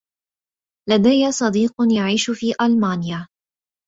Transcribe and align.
لديّ 0.89 1.31
صديق 1.31 1.73
يعيش 1.97 2.31
في 2.31 2.53
ألمانيا. 2.61 3.27